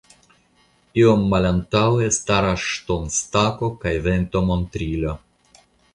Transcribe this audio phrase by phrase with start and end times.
[1.01, 5.17] Iom malantaŭe staras ŝtonstako kaj ventomontrilo.